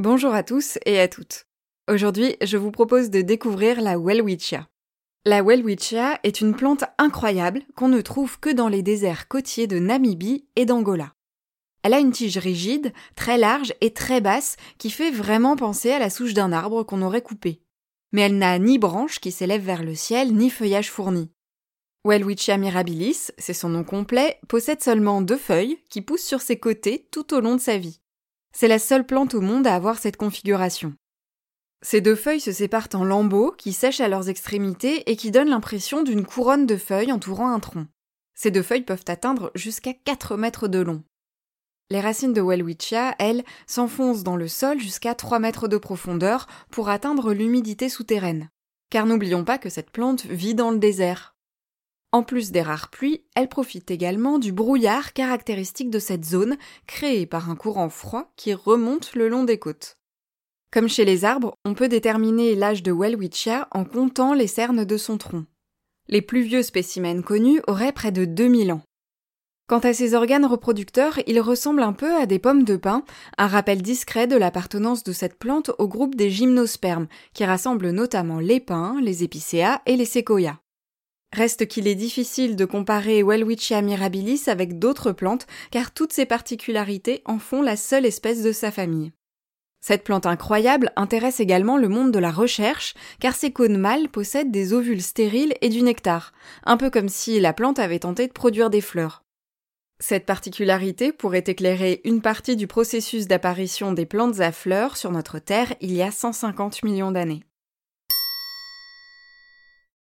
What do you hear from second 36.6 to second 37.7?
de feuilles entourant un